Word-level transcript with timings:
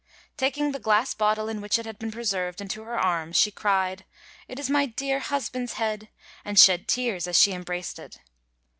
Taking 0.35 0.71
the 0.71 0.79
glass 0.79 1.13
bottle 1.13 1.47
in 1.47 1.61
which 1.61 1.77
it 1.77 1.85
had 1.85 1.99
been 1.99 2.09
preserved 2.09 2.59
into 2.59 2.81
her 2.85 2.97
arms, 2.97 3.37
she 3.37 3.51
cried, 3.51 4.03
"It 4.47 4.57
is 4.57 4.67
my 4.67 4.87
dear 4.87 5.19
husband's 5.19 5.73
head," 5.73 6.09
and 6.43 6.57
shed 6.59 6.87
tears 6.87 7.27
as 7.27 7.39
she 7.39 7.53
embraced 7.53 7.99
it. 7.99 8.17